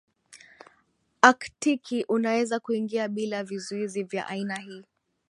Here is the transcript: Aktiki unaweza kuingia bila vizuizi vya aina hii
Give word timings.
Aktiki 1.21 2.03
unaweza 2.09 2.59
kuingia 2.59 3.07
bila 3.07 3.43
vizuizi 3.43 4.03
vya 4.03 4.27
aina 4.27 4.55
hii 4.59 4.85